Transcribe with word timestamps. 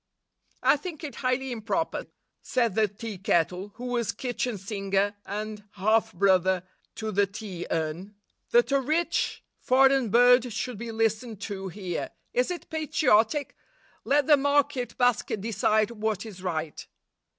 'I 0.63 0.77
think 0.77 1.03
it 1.03 1.15
highly 1.17 1.51
improper/ 1.51 2.07
said 2.41 2.73
the 2.73 2.87
tea 2.87 3.19
kettle, 3.19 3.71
who 3.75 3.85
was 3.85 4.11
kitchen 4.11 4.57
singer 4.57 5.15
and 5.27 5.63
half 5.73 6.11
brother 6.11 6.63
to 6.95 7.11
the 7.11 7.27
tea 7.27 7.67
urn, 7.69 8.15
'that 8.49 8.71
a 8.71 8.81
rich 8.81 9.43
foreign 9.59 10.09
bird 10.09 10.51
should 10.51 10.79
be 10.79 10.91
listened 10.91 11.39
to 11.41 11.67
here. 11.67 12.09
Is 12.33 12.49
it 12.49 12.71
patriotic? 12.71 13.55
Let 14.03 14.25
the 14.25 14.37
market 14.37 14.97
basket 14.97 15.39
decide 15.41 15.91
what 15.91 16.25
is 16.25 16.41
right. 16.41 16.83